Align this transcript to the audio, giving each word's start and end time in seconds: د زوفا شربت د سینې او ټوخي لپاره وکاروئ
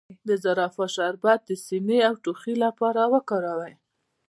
د 0.27 0.29
زوفا 0.43 0.85
شربت 0.95 1.39
د 1.45 1.51
سینې 1.65 1.99
او 2.09 2.13
ټوخي 2.23 2.55
لپاره 2.65 3.01
وکاروئ 3.13 3.73